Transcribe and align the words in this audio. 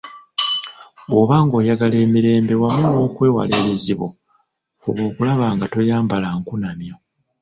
Bw'oba 1.09 1.35
ng'oyagala 1.45 1.95
emirembe 2.05 2.53
wamu 2.61 2.85
n'okwewala 2.91 3.53
ebizibu, 3.61 4.07
fuba 4.81 5.01
okulaba 5.09 5.45
nga 5.55 5.65
toyambala 5.73 6.27
nkunamyo. 6.37 6.95